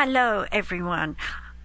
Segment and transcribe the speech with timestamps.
[0.00, 1.16] Hello, everyone.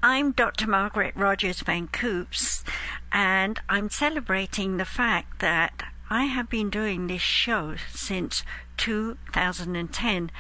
[0.01, 0.67] I'm Dr.
[0.67, 2.63] Margaret Rogers Van Coops,
[3.12, 8.41] and I'm celebrating the fact that I have been doing this show since
[8.77, 10.32] 2010.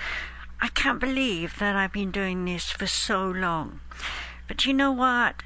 [0.59, 3.81] I can't believe that I've been doing this for so long.
[4.47, 5.43] But you know what?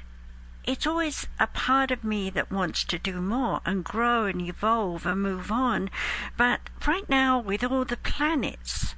[0.64, 5.04] It's always a part of me that wants to do more and grow and evolve
[5.04, 5.90] and move on.
[6.38, 8.94] But right now, with all the planets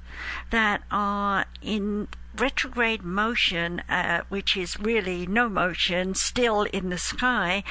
[0.51, 2.07] that are in
[2.37, 7.63] retrograde motion, uh, which is really no motion, still in the sky,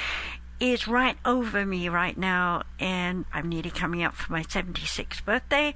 [0.61, 5.75] is right over me right now, and I'm nearly coming up for my 76th birthday.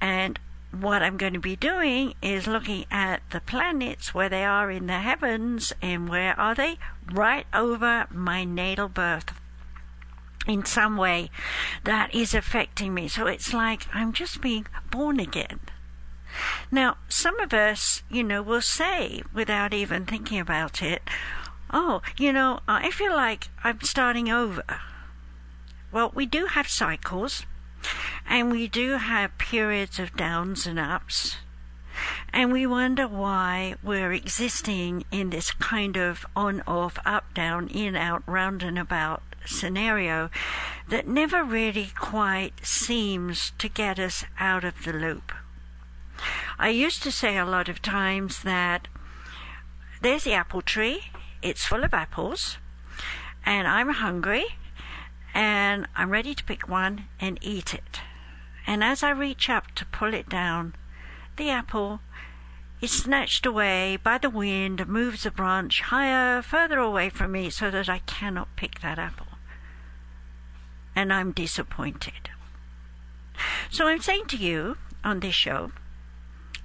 [0.00, 0.38] And
[0.72, 4.86] what I'm going to be doing is looking at the planets where they are in
[4.86, 6.78] the heavens and where are they?
[7.10, 9.32] Right over my natal birth
[10.46, 11.30] in some way
[11.84, 13.08] that is affecting me.
[13.08, 15.60] So it's like I'm just being born again.
[16.70, 21.02] Now, some of us, you know, will say without even thinking about it,
[21.72, 24.62] oh, you know, uh, I feel like I'm starting over.
[25.92, 27.44] Well, we do have cycles,
[28.28, 31.36] and we do have periods of downs and ups,
[32.32, 37.96] and we wonder why we're existing in this kind of on off, up down, in
[37.96, 40.30] out, round and about scenario
[40.88, 45.32] that never really quite seems to get us out of the loop.
[46.60, 48.86] I used to say a lot of times that
[50.02, 51.04] there's the apple tree,
[51.40, 52.58] it's full of apples,
[53.46, 54.44] and I'm hungry,
[55.32, 58.02] and I'm ready to pick one and eat it.
[58.66, 60.74] And as I reach up to pull it down,
[61.38, 62.00] the apple
[62.82, 67.70] is snatched away by the wind, moves a branch higher, further away from me, so
[67.70, 69.28] that I cannot pick that apple.
[70.94, 72.28] And I'm disappointed.
[73.70, 75.72] So I'm saying to you on this show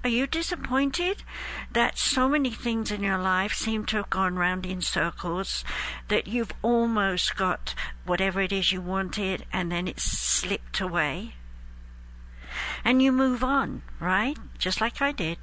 [0.06, 1.24] are you disappointed
[1.72, 5.64] that so many things in your life seem to have gone round in circles,
[6.06, 11.34] that you've almost got whatever it is you wanted and then it's slipped away?
[12.84, 14.38] And you move on, right?
[14.58, 15.38] Just like I did,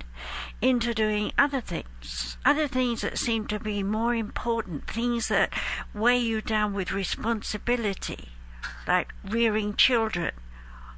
[0.61, 5.51] into doing other things, other things that seem to be more important, things that
[5.93, 8.29] weigh you down with responsibility,
[8.87, 10.31] like rearing children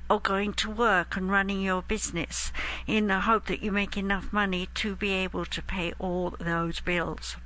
[0.10, 2.52] or going to work and running your business
[2.86, 6.80] in the hope that you make enough money to be able to pay all those
[6.80, 7.38] bills.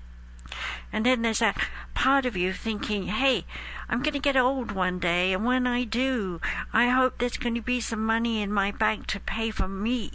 [0.91, 1.57] And then there's that
[1.93, 3.45] part of you thinking, hey,
[3.87, 6.41] I'm going to get old one day, and when I do,
[6.73, 10.11] I hope there's going to be some money in my bank to pay for me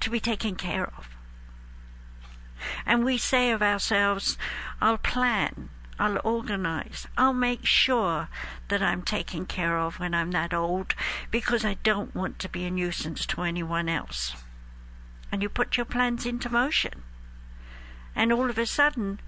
[0.00, 1.08] to be taken care of.
[2.84, 4.36] And we say of ourselves,
[4.80, 7.06] I'll plan, I'll organize.
[7.16, 8.28] I'll make sure
[8.68, 10.94] that I'm taken care of when I'm that old
[11.30, 14.34] because I don't want to be a nuisance to anyone else.
[15.32, 17.02] And you put your plans into motion.
[18.14, 19.20] And all of a sudden,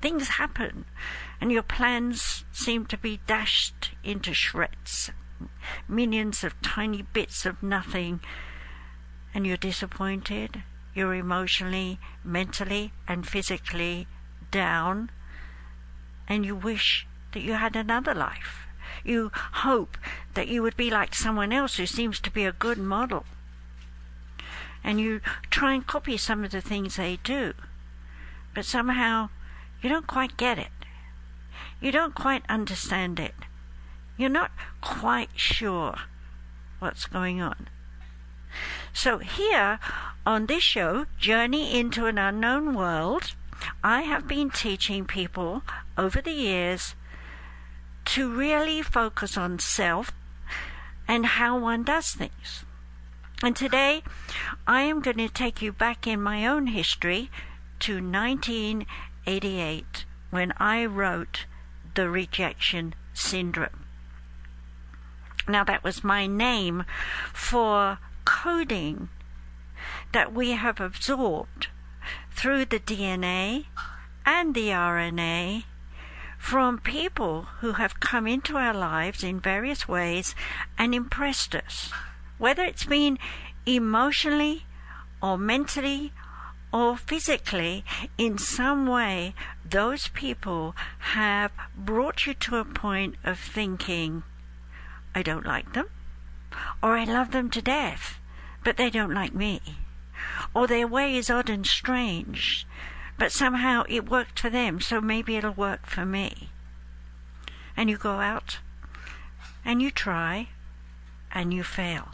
[0.00, 0.84] things happen,
[1.40, 5.10] and your plans seem to be dashed into shreds,
[5.88, 8.20] millions of tiny bits of nothing,
[9.34, 10.62] and you're disappointed.
[10.94, 14.06] You're emotionally, mentally, and physically
[14.50, 15.10] down
[16.30, 18.68] and you wish that you had another life.
[19.04, 19.98] You hope
[20.34, 23.24] that you would be like someone else who seems to be a good model.
[24.84, 25.20] And you
[25.50, 27.54] try and copy some of the things they do.
[28.54, 29.30] But somehow
[29.82, 30.70] you don't quite get it.
[31.80, 33.34] You don't quite understand it.
[34.16, 35.96] You're not quite sure
[36.78, 37.68] what's going on.
[38.92, 39.78] So, here
[40.26, 43.34] on this show, Journey into an Unknown World,
[43.82, 45.62] I have been teaching people
[45.96, 46.94] over the years
[48.06, 50.12] to really focus on self
[51.06, 52.64] and how one does things.
[53.42, 54.02] And today
[54.66, 57.30] I am going to take you back in my own history
[57.80, 61.46] to 1988 when I wrote
[61.94, 63.86] The Rejection Syndrome.
[65.48, 66.84] Now, that was my name
[67.32, 69.08] for coding
[70.12, 71.68] that we have absorbed
[72.40, 73.66] through the DNA
[74.24, 75.64] and the RNA
[76.38, 80.34] from people who have come into our lives in various ways
[80.78, 81.92] and impressed us,
[82.38, 83.18] whether it's been
[83.66, 84.64] emotionally
[85.22, 86.14] or mentally
[86.72, 87.84] or physically,
[88.16, 90.74] in some way, those people
[91.12, 94.22] have brought you to a point of thinking,
[95.14, 95.90] I don't like them,
[96.82, 98.18] or I love them to death,
[98.64, 99.60] but they don't like me
[100.54, 102.66] or their way is odd and strange,
[103.18, 106.50] but somehow it worked for them, so maybe it'll work for me.
[107.76, 108.58] And you go out
[109.64, 110.48] and you try
[111.32, 112.08] and you fail.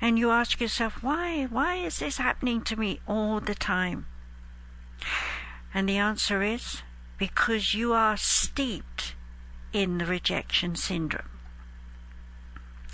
[0.00, 1.46] And you ask yourself, why?
[1.46, 4.06] Why is this happening to me all the time?
[5.74, 6.82] And the answer is
[7.18, 9.14] because you are steeped
[9.72, 11.28] in the rejection syndrome.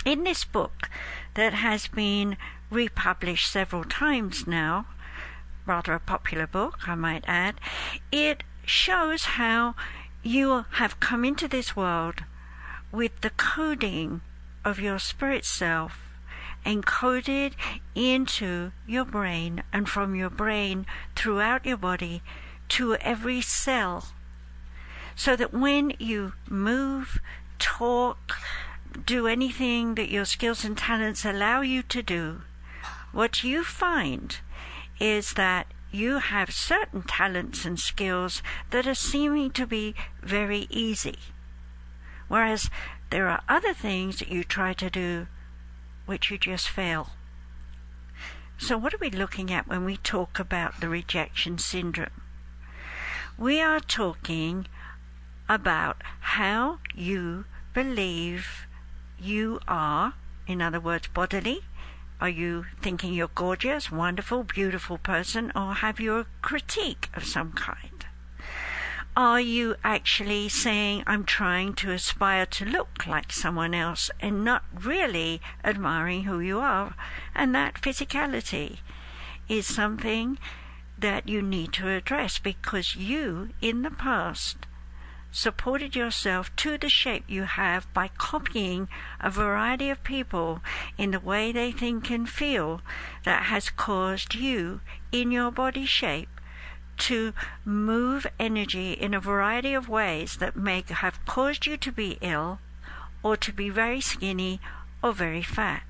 [0.04, 0.88] In this book
[1.34, 2.36] that has been
[2.74, 4.86] republished several times now,
[5.64, 7.54] rather a popular book, I might add,
[8.12, 9.74] it shows how
[10.22, 12.24] you have come into this world
[12.90, 14.20] with the coding
[14.64, 16.00] of your spirit self
[16.64, 17.52] encoded
[17.94, 22.22] into your brain and from your brain throughout your body
[22.68, 24.08] to every cell.
[25.14, 27.20] So that when you move,
[27.58, 28.36] talk,
[29.06, 32.42] do anything that your skills and talents allow you to do,
[33.14, 34.38] what you find
[35.00, 41.18] is that you have certain talents and skills that are seeming to be very easy.
[42.26, 42.68] Whereas
[43.10, 45.28] there are other things that you try to do
[46.06, 47.10] which you just fail.
[48.58, 52.22] So, what are we looking at when we talk about the rejection syndrome?
[53.38, 54.66] We are talking
[55.48, 58.66] about how you believe
[59.18, 60.14] you are,
[60.46, 61.62] in other words, bodily.
[62.20, 67.52] Are you thinking you're gorgeous, wonderful, beautiful person, or have you a critique of some
[67.52, 68.06] kind?
[69.16, 74.64] Are you actually saying, I'm trying to aspire to look like someone else and not
[74.74, 76.94] really admiring who you are?
[77.34, 78.78] And that physicality
[79.48, 80.38] is something
[80.98, 84.66] that you need to address because you, in the past,
[85.34, 88.88] supported yourself to the shape you have by copying
[89.20, 90.60] a variety of people
[90.96, 92.80] in the way they think and feel
[93.24, 96.28] that has caused you, in your body shape,
[96.96, 97.32] to
[97.64, 102.60] move energy in a variety of ways that may have caused you to be ill
[103.24, 104.60] or to be very skinny
[105.02, 105.82] or very fat.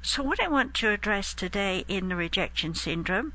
[0.00, 3.34] So, what I want to address today in the rejection syndrome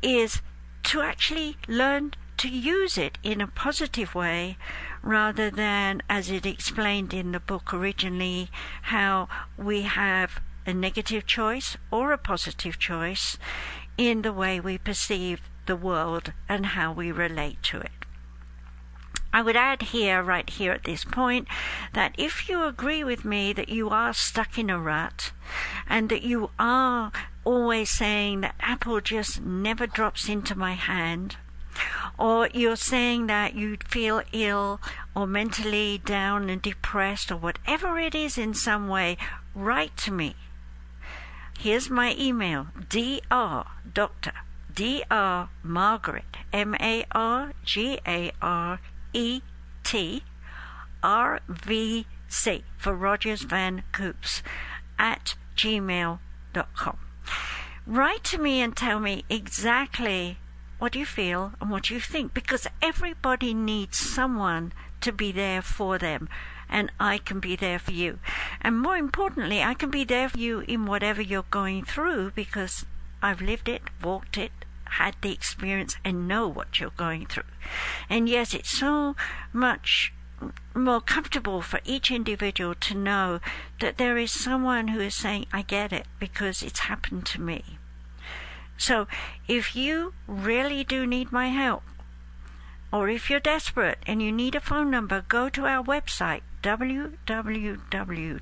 [0.00, 0.40] is
[0.84, 4.56] to actually learn to use it in a positive way
[5.02, 8.48] rather than, as it explained in the book originally,
[8.84, 9.28] how
[9.58, 13.36] we have a negative choice or a positive choice
[13.98, 18.06] in the way we perceive the world and how we relate to it.
[19.34, 21.46] I would add here, right here at this point,
[21.92, 25.32] that if you agree with me that you are stuck in a rut
[25.86, 27.12] and that you are
[27.44, 31.36] always saying that apple just never drops into my hand,
[32.18, 34.80] or you're saying that you feel ill
[35.14, 39.16] or mentally down and depressed or whatever it is in some way,
[39.54, 40.36] write to me.
[41.58, 43.66] Here's my email, dr.
[43.92, 44.32] Doctor
[44.74, 45.48] Dr.
[45.62, 48.80] Margaret, M A R G A R
[49.12, 49.42] E
[49.84, 50.22] T
[51.02, 54.42] R V C for Rogers Van Coops
[54.98, 56.98] at gmail.com.
[57.86, 60.38] Write to me and tell me exactly
[60.80, 65.30] what do you feel and what do you think because everybody needs someone to be
[65.30, 66.28] there for them
[66.68, 68.20] and I can be there for you.
[68.60, 72.86] And more importantly, I can be there for you in whatever you're going through because
[73.20, 74.52] I've lived it, walked it,
[74.84, 77.50] had the experience, and know what you're going through.
[78.08, 79.16] And yes, it's so
[79.52, 80.12] much
[80.74, 83.40] more comfortable for each individual to know
[83.80, 87.79] that there is someone who is saying, I get it because it's happened to me.
[88.80, 89.06] So
[89.46, 91.82] if you really do need my help,
[92.90, 98.40] or if you're desperate and you need a phone number, go to our website www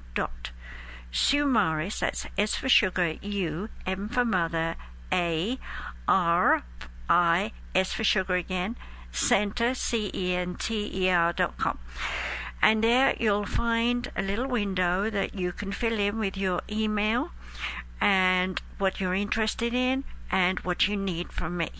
[1.12, 4.76] Sumaris, that's S for sugar, U, M for mother,
[5.10, 5.58] A,
[6.06, 6.62] R,
[7.08, 8.76] I, S for sugar again,
[9.10, 11.78] center, C E N T E R dot com.
[12.62, 17.32] And there you'll find a little window that you can fill in with your email
[18.00, 21.70] and what you're interested in and what you need from me.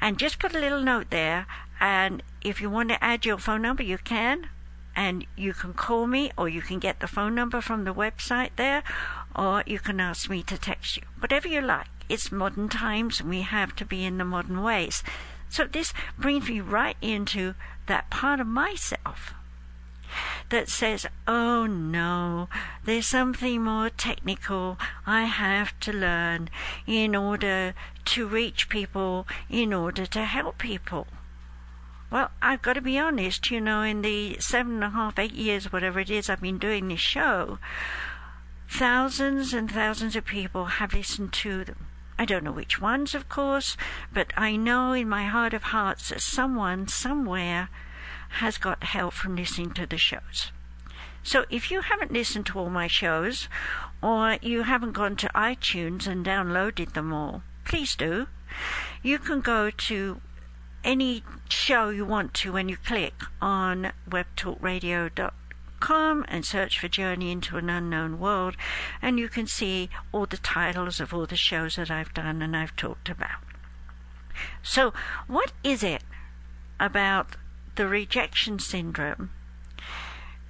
[0.00, 1.46] And just put a little note there.
[1.80, 4.48] And if you want to add your phone number, you can
[4.96, 8.50] and you can call me or you can get the phone number from the website
[8.56, 8.82] there
[9.34, 11.02] or you can ask me to text you.
[11.18, 11.86] Whatever you like.
[12.08, 15.02] It's modern times and we have to be in the modern ways.
[15.48, 17.54] So this brings me right into
[17.86, 19.34] that part of myself
[20.50, 22.48] that says, oh no,
[22.84, 26.48] there's something more technical I have to learn
[26.86, 27.74] in order
[28.06, 31.06] to reach people, in order to help people.
[32.10, 35.32] Well, I've got to be honest, you know, in the seven and a half, eight
[35.32, 37.58] years, whatever it is I've been doing this show,
[38.68, 41.86] thousands and thousands of people have listened to them.
[42.18, 43.76] I don't know which ones, of course,
[44.12, 47.70] but I know in my heart of hearts that someone, somewhere,
[48.38, 50.52] has got help from listening to the shows.
[51.22, 53.48] So if you haven't listened to all my shows,
[54.02, 58.28] or you haven't gone to iTunes and downloaded them all, please do.
[59.02, 60.20] you can go to
[60.82, 67.56] any show you want to when you click on webtalkradio.com and search for Journey into
[67.58, 68.56] an Unknown World,
[69.02, 72.56] and you can see all the titles of all the shows that I've done and
[72.56, 73.42] I've talked about.
[74.62, 74.92] So,
[75.26, 76.02] what is it
[76.78, 77.36] about
[77.80, 79.30] the rejection syndrome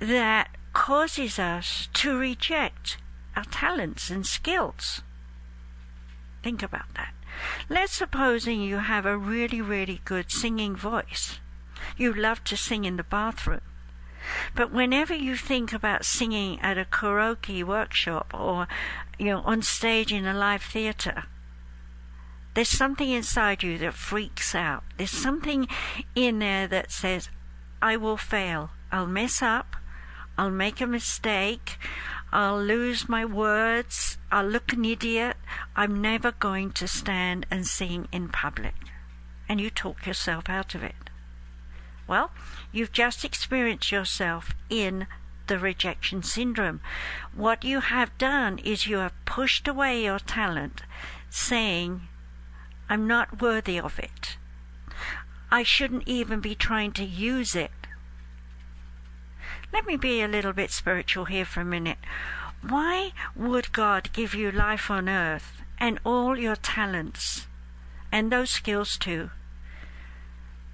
[0.01, 2.99] that causes us to reject
[3.37, 5.03] our talents and skills?
[6.43, 7.15] Think about that.
[7.69, 11.39] Let's supposing you have a really, really good singing voice.
[11.97, 13.61] You love to sing in the bathroom.
[14.57, 18.67] But whenever you think about singing at a karaoke workshop or,
[19.21, 21.27] you know, on stage in a live theater,
[22.55, 24.83] there's something inside you that freaks out.
[24.97, 25.69] There's something
[26.15, 27.29] in there that says,
[27.81, 28.71] I will fail.
[28.91, 29.77] I'll mess up.
[30.37, 31.79] I'll make a mistake.
[32.33, 34.19] I'll lose my words.
[34.31, 35.37] I'll look an idiot.
[35.77, 38.75] I'm never going to stand and sing in public.
[39.49, 41.11] And you talk yourself out of it.
[42.07, 42.31] Well,
[42.73, 45.07] you've just experienced yourself in
[45.47, 46.81] the rejection syndrome.
[47.35, 50.83] What you have done is you have pushed away your talent,
[51.29, 52.03] saying,
[52.91, 54.37] I'm not worthy of it.
[55.49, 57.71] I shouldn't even be trying to use it.
[59.73, 61.99] Let me be a little bit spiritual here for a minute.
[62.69, 67.47] Why would God give you life on earth and all your talents
[68.11, 69.31] and those skills too?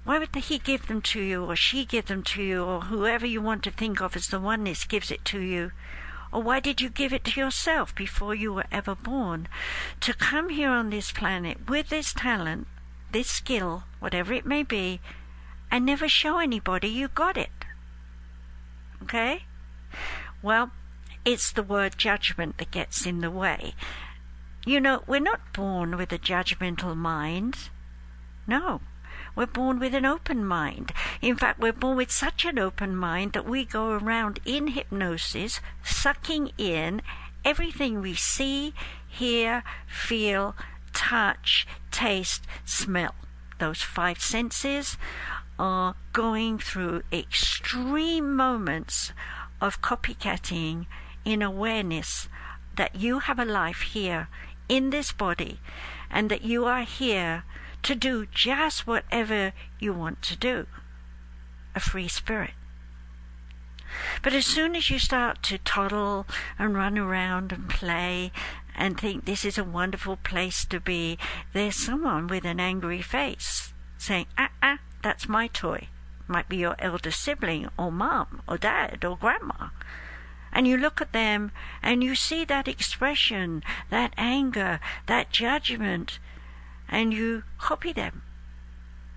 [0.03, 3.27] Why would He give them to you, or she give them to you, or whoever
[3.27, 5.71] you want to think of as the oneness gives it to you?
[6.31, 9.47] Or why did you give it to yourself before you were ever born?
[10.01, 12.67] To come here on this planet with this talent,
[13.11, 14.99] this skill, whatever it may be,
[15.71, 17.65] and never show anybody you got it.
[19.03, 19.43] Okay?
[20.41, 20.71] Well,
[21.25, 23.73] it's the word judgment that gets in the way.
[24.65, 27.69] You know, we're not born with a judgmental mind.
[28.45, 28.81] No.
[29.37, 30.93] We're born with an open mind.
[31.21, 35.61] In fact, we're born with such an open mind that we go around in hypnosis,
[35.83, 37.03] sucking in
[37.45, 38.73] everything we see,
[39.07, 40.55] hear, feel,
[40.91, 43.13] touch, taste, smell.
[43.59, 44.97] Those five senses
[45.59, 49.11] are going through extreme moments
[49.61, 50.87] of copycatting
[51.25, 52.27] in awareness
[52.75, 54.29] that you have a life here
[54.67, 55.59] in this body
[56.09, 57.43] and that you are here
[57.87, 60.65] to do just whatever you want to do.
[61.73, 62.51] A free spirit.
[64.21, 66.27] But as soon as you start to toddle
[66.59, 68.33] and run around and play
[68.75, 71.17] and think this is a wonderful place to be,
[71.53, 75.87] there's someone with an angry face saying, ah, ah, that's my toy.
[76.27, 79.69] Might be your elder sibling or mom or dad or grandma.
[80.51, 81.51] And you look at them
[81.81, 86.19] and you see that expression, that anger, that judgment,
[86.89, 88.21] and you copy them.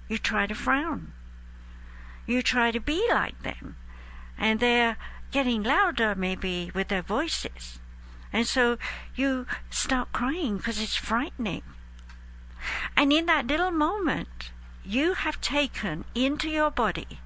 [0.08, 1.12] You try to frown.
[2.26, 3.76] You try to be like them.
[4.38, 4.96] And they're
[5.30, 7.78] getting louder, maybe, with their voices.
[8.32, 8.78] And so
[9.14, 11.62] you start crying because it's frightening.
[12.96, 14.50] And in that little moment,
[14.84, 17.20] you have taken into your body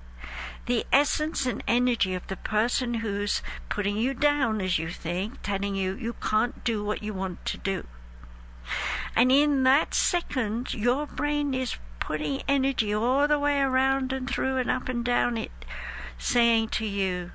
[0.67, 5.75] the essence and energy of the person who's putting you down, as you think, telling
[5.75, 7.87] you you can't do what you want to do.
[9.17, 14.57] And in that second, your brain is putting energy all the way around and through
[14.59, 15.53] and up and down it,
[16.19, 17.31] saying to you,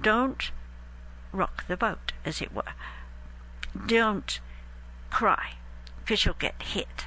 [0.00, 0.50] don't
[1.32, 2.62] rock the boat, as it were.
[3.86, 4.40] Don't
[5.10, 5.54] cry,
[6.00, 7.06] because you'll get hit.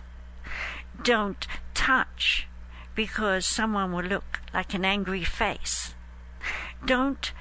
[1.02, 2.48] Don't touch,
[2.94, 5.96] because someone will look like an angry face.
[6.86, 7.32] Don't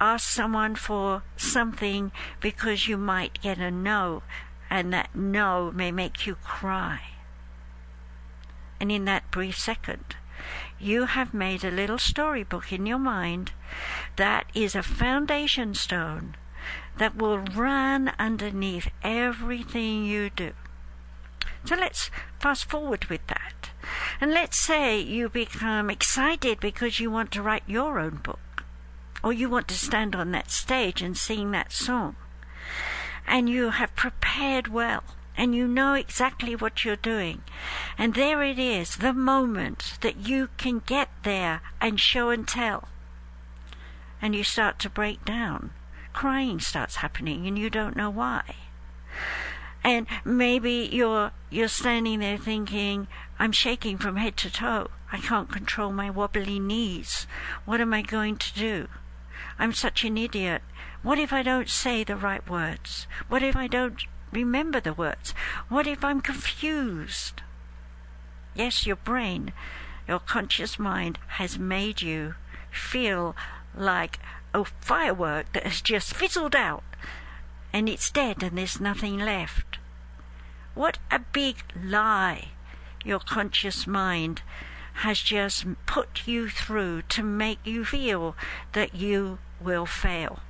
[0.00, 4.22] ask someone for something because you might get a no,
[4.70, 7.00] and that no may make you cry.
[8.80, 10.16] And in that brief second,
[10.78, 13.52] you have made a little storybook in your mind
[14.16, 16.34] that is a foundation stone
[16.98, 20.52] that will run underneath everything you do.
[21.64, 23.70] So let's fast forward with that.
[24.20, 28.64] And let's say you become excited because you want to write your own book,
[29.22, 32.16] or you want to stand on that stage and sing that song.
[33.26, 35.02] And you have prepared well,
[35.36, 37.42] and you know exactly what you're doing.
[37.98, 42.88] And there it is, the moment that you can get there and show and tell.
[44.20, 45.70] And you start to break down.
[46.12, 48.54] Crying starts happening, and you don't know why.
[49.82, 53.06] And maybe you're you're standing there thinking,
[53.38, 54.88] I'm shaking from head to toe.
[55.12, 57.26] I can't control my wobbly knees.
[57.64, 58.88] What am I going to do?
[59.58, 60.62] I'm such an idiot.
[61.02, 63.06] What if I don't say the right words?
[63.28, 65.34] What if I don't remember the words?
[65.68, 67.42] What if I'm confused?
[68.54, 69.52] Yes, your brain,
[70.08, 72.34] your conscious mind has made you
[72.70, 73.36] feel
[73.76, 74.18] like
[74.52, 76.84] a firework that has just fizzled out
[77.72, 79.78] and it's dead and there's nothing left.
[80.74, 82.48] What a big lie
[83.04, 84.42] your conscious mind
[84.98, 88.36] has just put you through to make you feel
[88.72, 90.40] that you will fail.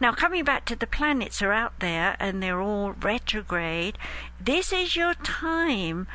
[0.00, 3.98] Now, coming back to the planets are out there and they're all retrograde,
[4.40, 6.06] this is your time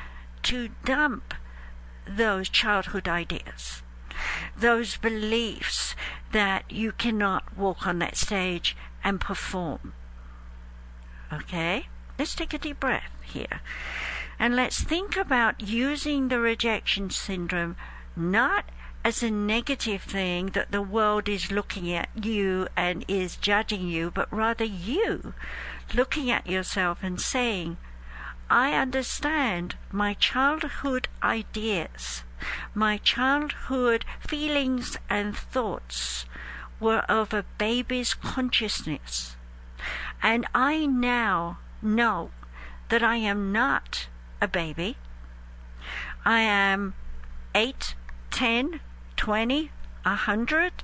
[0.44, 1.34] to dump
[2.08, 3.82] those childhood ideas,
[4.58, 5.96] those beliefs
[6.32, 9.94] that you cannot walk on that stage and perform.
[11.32, 11.88] Okay?
[12.18, 13.62] Let's take a deep breath here.
[14.40, 17.76] And let's think about using the rejection syndrome
[18.16, 18.64] not
[19.04, 24.12] as a negative thing that the world is looking at you and is judging you,
[24.12, 25.34] but rather you
[25.94, 27.78] looking at yourself and saying,
[28.50, 32.24] I understand my childhood ideas,
[32.74, 36.26] my childhood feelings and thoughts
[36.80, 39.36] were of a baby's consciousness.
[40.24, 42.32] And I now know
[42.90, 44.08] that I am not
[44.42, 44.98] a baby.
[46.26, 46.94] I am
[47.56, 47.96] eight,
[48.32, 48.80] ten,
[49.16, 49.72] twenty,
[50.06, 50.84] a hundred,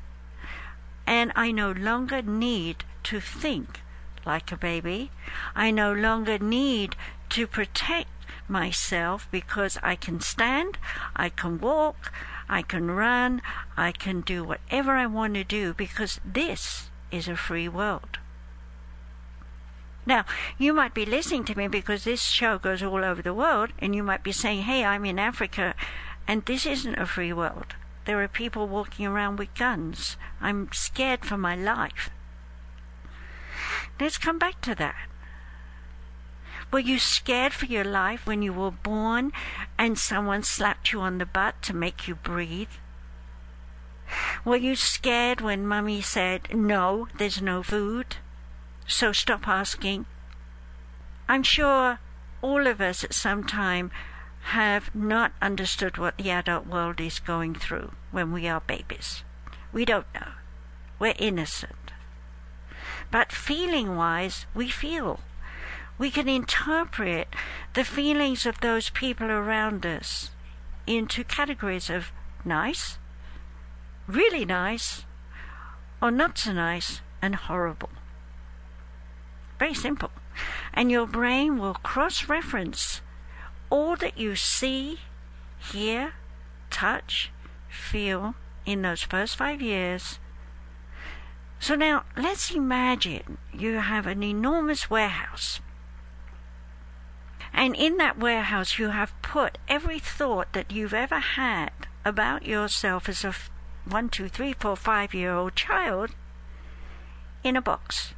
[1.07, 3.81] and I no longer need to think
[4.25, 5.11] like a baby.
[5.55, 6.95] I no longer need
[7.29, 8.09] to protect
[8.47, 10.77] myself because I can stand,
[11.15, 12.11] I can walk,
[12.49, 13.41] I can run,
[13.77, 18.19] I can do whatever I want to do because this is a free world.
[20.05, 20.25] Now,
[20.57, 23.95] you might be listening to me because this show goes all over the world, and
[23.95, 25.73] you might be saying, Hey, I'm in Africa,
[26.27, 27.75] and this isn't a free world.
[28.05, 30.15] There are people walking around with guns.
[30.39, 32.11] I'm scared for my life.
[33.99, 35.07] Let's come back to that.
[36.71, 39.31] Were you scared for your life when you were born
[39.77, 42.69] and someone slapped you on the butt to make you breathe?
[44.43, 48.17] Were you scared when mummy said, No, there's no food?
[48.87, 50.05] So stop asking.
[51.27, 51.99] I'm sure
[52.41, 53.91] all of us at some time
[54.49, 59.23] have not understood what the adult world is going through when we are babies.
[59.73, 60.33] We don't know.
[60.99, 61.93] We're innocent.
[63.09, 65.19] But feeling wise, we feel.
[65.97, 67.27] We can interpret
[67.73, 70.29] the feelings of those people around us
[70.85, 72.11] into categories of
[72.43, 72.99] nice,
[74.07, 75.05] really nice,
[76.01, 77.89] or not so nice, and horrible.
[79.59, 80.11] Very simple.
[80.73, 83.01] And your brain will cross reference
[83.69, 84.99] all that you see,
[85.57, 86.13] hear,
[86.69, 87.31] touch,
[87.69, 90.19] feel in those first five years.
[91.59, 95.61] So now let's imagine you have an enormous warehouse.
[97.53, 101.71] And in that warehouse, you have put every thought that you've ever had
[102.03, 103.33] about yourself as a
[103.89, 106.11] one, two, three, four, five year old child
[107.43, 108.13] in a box.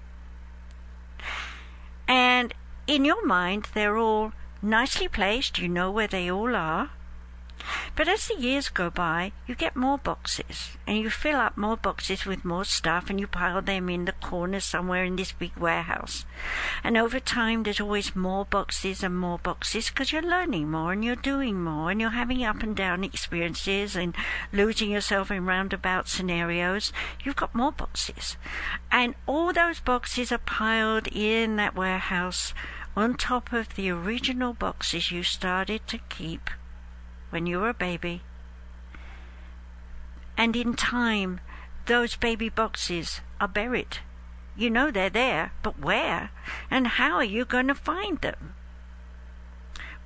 [2.08, 2.54] And
[2.88, 6.92] in your mind, they're all nicely placed, you know where they all are.
[7.96, 11.78] But as the years go by, you get more boxes, and you fill up more
[11.78, 15.56] boxes with more stuff, and you pile them in the corner somewhere in this big
[15.58, 16.26] warehouse.
[16.84, 21.04] And over time, there's always more boxes and more boxes because you're learning more and
[21.04, 24.16] you're doing more, and you're having up and down experiences and
[24.54, 26.94] losing yourself in roundabout scenarios.
[27.24, 28.38] You've got more boxes.
[28.92, 32.54] And all those boxes are piled in that warehouse
[32.96, 36.50] on top of the original boxes you started to keep
[37.30, 38.22] when you were a baby.
[40.38, 41.40] And in time,
[41.88, 44.00] those baby boxes are buried.
[44.56, 46.32] You know they're there, but where?
[46.70, 48.56] And how are you going to find them?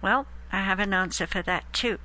[0.01, 1.99] Well, I have an answer for that too.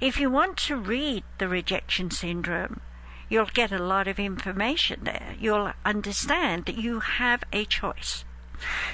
[0.00, 2.80] If you want to read the rejection syndrome,
[3.28, 5.34] you'll get a lot of information there.
[5.38, 8.24] You'll understand that you have a choice,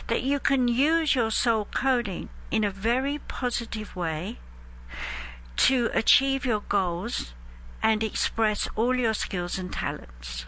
[0.06, 4.38] that you can use your soul coding in a very positive way
[5.62, 7.35] to achieve your goals
[7.85, 10.46] and express all your skills and talents.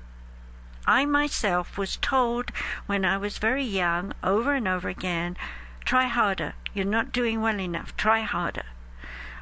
[0.88, 2.50] I myself was told
[2.87, 5.37] when I was very young over and over again
[5.85, 8.64] try harder, you're not doing well enough, try harder.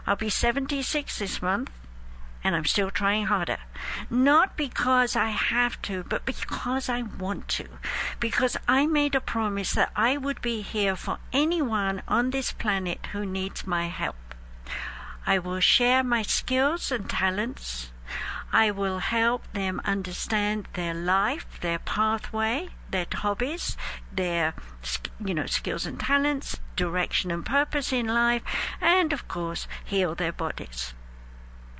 [0.07, 1.71] I'll be 76 this month
[2.45, 3.59] and I'm still trying harder.
[4.11, 7.67] Not because I have to, but because I want to.
[8.21, 13.07] Because I made a promise that I would be here for anyone on this planet
[13.13, 14.17] who needs my help.
[15.27, 17.91] I will share my skills and talents.
[18.53, 23.77] I will help them understand their life, their pathway, their hobbies,
[24.13, 24.55] their
[25.25, 28.43] you know skills and talents, direction and purpose in life,
[28.81, 30.93] and of course heal their bodies.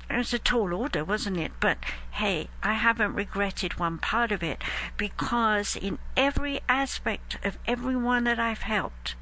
[0.09, 1.51] It was a tall order, wasn't it?
[1.59, 1.77] But
[2.11, 4.63] hey, I haven't regretted one part of it
[4.97, 9.15] because in every aspect of everyone that I've helped,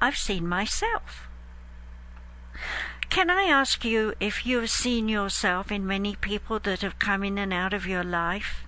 [0.00, 1.28] I've seen myself.
[3.10, 7.38] Can I ask you if you've seen yourself in many people that have come in
[7.38, 8.64] and out of your life?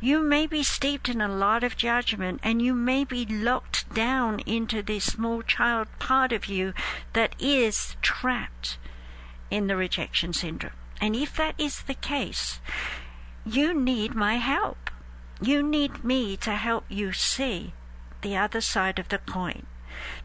[0.00, 4.40] You may be steeped in a lot of judgment and you may be locked down
[4.40, 6.74] into this small child part of you
[7.12, 8.78] that is trapped
[9.50, 10.72] in the rejection syndrome.
[11.00, 12.60] And if that is the case,
[13.44, 14.90] you need my help.
[15.40, 17.74] You need me to help you see
[18.22, 19.66] the other side of the coin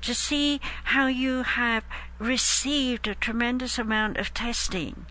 [0.02, 1.84] to see how you have
[2.20, 5.06] received a tremendous amount of testing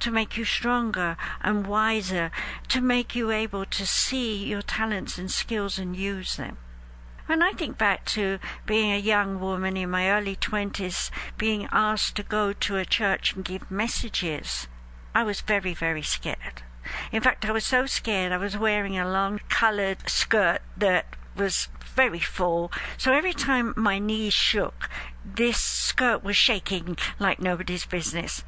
[0.00, 2.30] to make you stronger and wiser,
[2.68, 6.56] to make you able to see your talents and skills and use them.
[7.26, 12.16] When I think back to being a young woman in my early 20s, being asked
[12.16, 14.66] to go to a church and give messages,
[15.14, 16.62] I was very, very scared.
[17.12, 21.68] In fact, I was so scared I was wearing a long coloured skirt that was
[21.94, 24.88] very full, so every time my knees shook,
[25.24, 28.44] this skirt was shaking like nobody's business.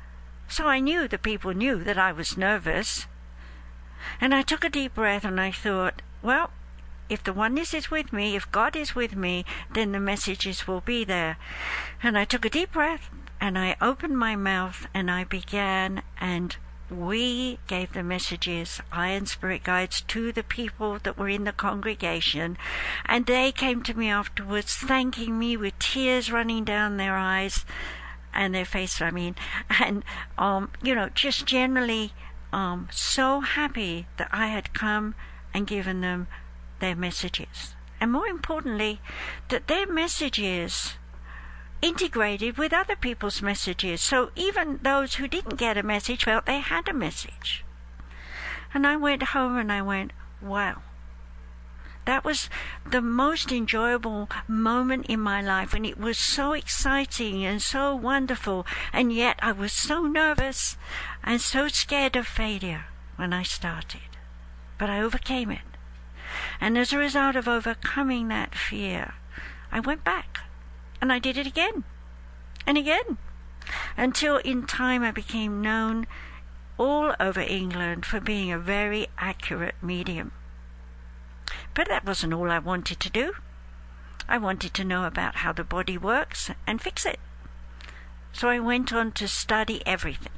[0.48, 3.06] So I knew the people knew that I was nervous.
[4.20, 6.50] And I took a deep breath and I thought, well,
[7.08, 10.80] if the oneness is with me, if God is with me, then the messages will
[10.80, 11.36] be there.
[12.02, 16.56] And I took a deep breath and I opened my mouth and I began and
[16.94, 21.52] we gave the messages, I and Spirit Guides, to the people that were in the
[21.52, 22.56] congregation,
[23.06, 27.64] and they came to me afterwards thanking me with tears running down their eyes
[28.32, 29.36] and their face, I mean,
[29.80, 30.04] and,
[30.38, 32.12] um, you know, just generally
[32.52, 35.14] um, so happy that I had come
[35.52, 36.26] and given them
[36.80, 37.74] their messages.
[38.00, 39.00] And more importantly,
[39.48, 40.94] that their messages
[41.84, 44.00] integrated with other people's messages.
[44.00, 47.62] So even those who didn't get a message felt they had a message.
[48.72, 50.80] And I went home and I went, wow.
[52.06, 52.48] That was
[52.90, 58.66] the most enjoyable moment in my life, and it was so exciting and so wonderful,
[58.92, 60.76] and yet I was so nervous
[61.22, 64.18] and so scared of failure when I started.
[64.78, 65.68] But I overcame it.
[66.60, 69.14] And as a result of overcoming that fear,
[69.72, 70.40] I went back
[71.04, 71.84] and I did it again
[72.66, 73.18] and again
[73.94, 76.06] until in time I became known
[76.78, 80.32] all over England for being a very accurate medium.
[81.74, 83.34] But that wasn't all I wanted to do.
[84.30, 87.20] I wanted to know about how the body works and fix it.
[88.32, 90.32] So I went on to study everything.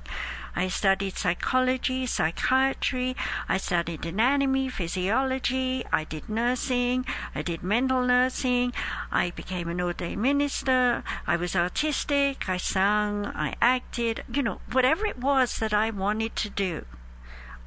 [0.58, 3.14] I studied psychology, psychiatry,
[3.46, 8.72] I studied anatomy, physiology, I did nursing, I did mental nursing,
[9.12, 15.04] I became an ordained minister, I was artistic, I sang, I acted, you know, whatever
[15.04, 16.86] it was that I wanted to do.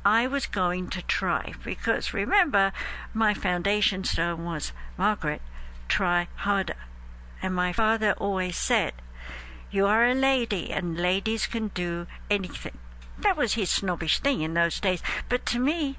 [0.04, 2.74] I was going to try because remember,
[3.14, 5.44] my foundation stone was Margaret,
[5.88, 6.78] try harder.
[7.40, 8.94] And my father always said,
[9.72, 12.78] you are a lady, and ladies can do anything.
[13.20, 15.04] That was his snobbish thing in those days.
[15.28, 15.98] But to me,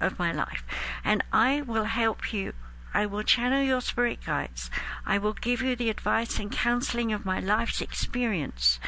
[0.00, 0.64] of my life.
[1.04, 2.52] And I will help you
[2.96, 4.70] I will channel your spirit guides.
[5.04, 8.78] I will give you the advice and counseling of my life's experience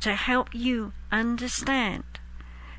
[0.00, 2.04] to help you understand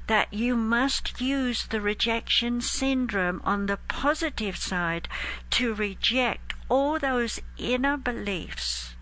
[0.06, 5.10] that you must use the rejection syndrome on the positive side
[5.50, 8.96] to reject all those inner beliefs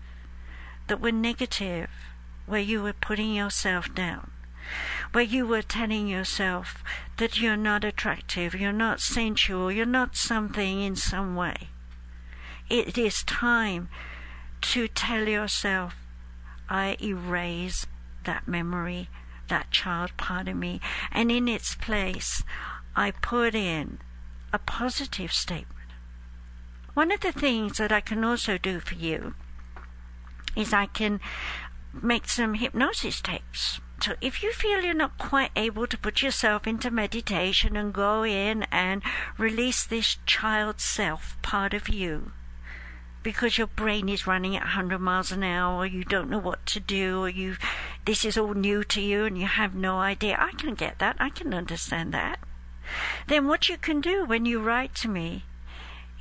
[0.86, 1.88] that were negative,
[2.46, 4.30] where you were putting yourself down,
[5.12, 6.84] where you were telling yourself
[7.16, 11.68] that you're not attractive, you're not sensual, you're not something in some way.
[12.68, 13.88] It is time
[14.60, 15.94] to tell yourself,
[16.68, 17.86] I erase
[18.24, 19.08] that memory,
[19.48, 20.80] that child part of me,
[21.12, 22.42] and in its place,
[22.96, 23.98] I put in
[24.52, 25.83] a positive statement.
[26.94, 29.34] One of the things that I can also do for you
[30.54, 31.20] is I can
[31.92, 33.80] make some hypnosis tapes.
[34.00, 38.24] So if you feel you're not quite able to put yourself into meditation and go
[38.24, 39.02] in and
[39.38, 42.30] release this child self part of you,
[43.24, 46.64] because your brain is running at 100 miles an hour, or you don't know what
[46.66, 47.56] to do, or you,
[48.04, 50.36] this is all new to you and you have no idea.
[50.38, 51.16] I can get that.
[51.18, 52.38] I can understand that.
[53.26, 55.44] Then what you can do when you write to me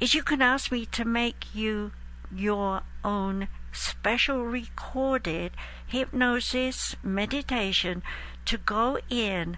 [0.03, 1.89] is you can ask me to make you
[2.29, 5.49] your own special recorded
[5.87, 8.03] hypnosis meditation
[8.43, 9.55] to go in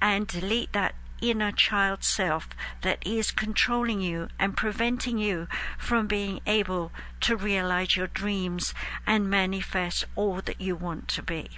[0.00, 2.48] and delete that inner child self
[2.82, 5.46] that is controlling you and preventing you
[5.78, 8.74] from being able to realize your dreams
[9.06, 11.48] and manifest all that you want to be.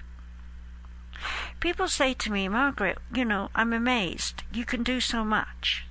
[1.61, 4.43] People say to me, Margaret, you know, I'm amazed.
[4.53, 5.87] You can do so much.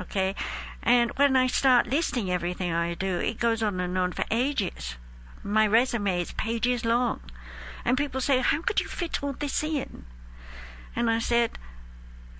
[0.00, 0.34] Okay?
[0.82, 4.96] And when I start listing everything I do, it goes on and on for ages.
[5.42, 7.20] My resume is pages long.
[7.84, 10.04] And people say, How could you fit all this in?
[10.94, 11.58] And I said,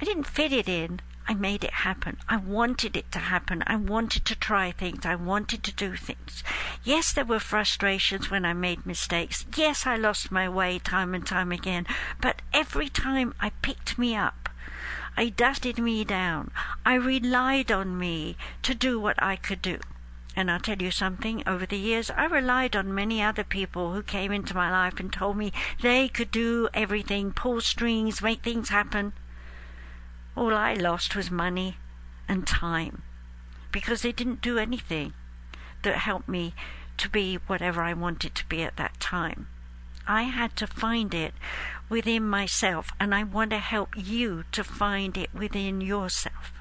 [0.01, 1.01] I didn't fit it in.
[1.29, 2.17] I made it happen.
[2.29, 3.63] I wanted it to happen.
[3.67, 5.07] I wanted to try things.
[5.07, 6.43] I wanted to do things.
[6.83, 9.47] Yes, there were frustrations when I made mistakes.
[9.57, 11.87] Yes, I lost my way time and time again.
[12.21, 14.50] But every time I picked me up,
[15.21, 16.51] I dusted me down.
[16.87, 19.79] I relied on me to do what I could do.
[20.35, 24.03] And I'll tell you something, over the years, I relied on many other people who
[24.03, 25.53] came into my life and told me
[25.83, 29.13] they could do everything, pull strings, make things happen.
[30.35, 31.77] All I lost was money
[32.27, 33.03] and time
[33.73, 35.13] because they didn't do anything
[35.83, 36.55] that helped me
[36.97, 39.49] to be whatever I wanted to be at that time.
[40.07, 41.35] I had to find it
[41.91, 46.53] within myself, and I want to help you to find it within yourself.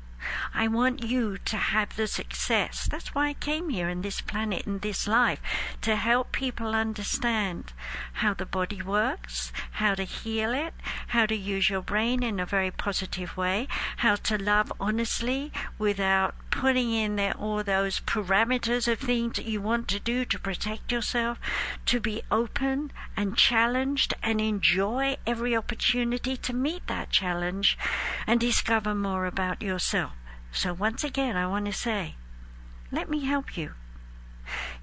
[0.53, 2.87] I want you to have the success.
[2.91, 5.41] That's why I came here in this planet, in this life,
[5.81, 7.71] to help people understand
[8.13, 10.73] how the body works, how to heal it,
[11.07, 16.35] how to use your brain in a very positive way, how to love honestly without
[16.51, 20.91] putting in there all those parameters of things that you want to do to protect
[20.91, 21.39] yourself,
[21.85, 27.77] to be open and challenged and enjoy every opportunity to meet that challenge
[28.27, 30.11] and discover more about yourself.
[30.51, 32.15] So once again, I want to say,
[32.91, 33.73] let me help you.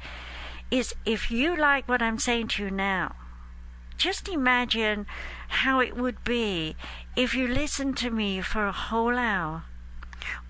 [0.69, 3.15] is if you like what I'm saying to you now,
[3.97, 5.07] just imagine
[5.47, 6.75] how it would be
[7.15, 9.63] if you listened to me for a whole hour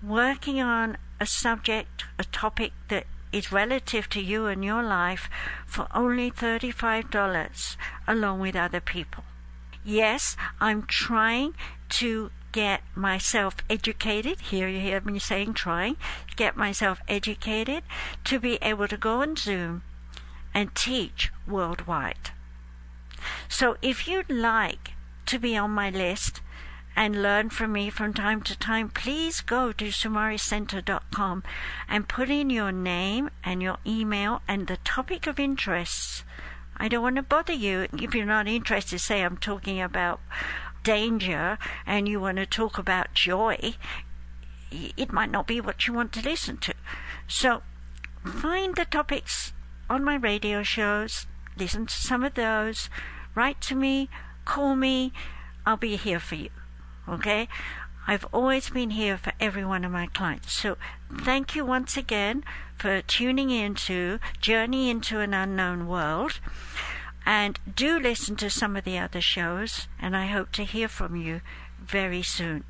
[0.02, 5.30] working on a subject, a topic that is relative to you and your life
[5.66, 9.24] for only $35 along with other people.
[9.84, 11.54] Yes, I'm trying
[11.90, 14.40] to get myself educated.
[14.40, 15.96] Here you hear me saying trying,
[16.36, 17.82] get myself educated
[18.24, 19.82] to be able to go on Zoom
[20.54, 22.30] and teach worldwide.
[23.48, 24.92] So if you'd like
[25.26, 26.41] to be on my list
[26.94, 31.42] and learn from me from time to time, please go to sumariscenter.com
[31.88, 36.24] and put in your name and your email and the topic of interest.
[36.76, 37.86] I don't want to bother you.
[37.92, 40.20] If you're not interested, say I'm talking about
[40.82, 43.74] danger and you want to talk about joy,
[44.70, 46.74] it might not be what you want to listen to.
[47.28, 47.62] So
[48.24, 49.52] find the topics
[49.88, 51.26] on my radio shows,
[51.56, 52.88] listen to some of those,
[53.34, 54.08] write to me,
[54.44, 55.12] call me,
[55.66, 56.50] I'll be here for you.
[57.08, 57.48] Okay?
[58.06, 60.52] I've always been here for every one of my clients.
[60.52, 60.76] So
[61.20, 62.44] thank you once again
[62.76, 66.40] for tuning in to Journey into an Unknown World.
[67.24, 71.14] And do listen to some of the other shows, and I hope to hear from
[71.14, 71.40] you
[71.80, 72.64] very soon.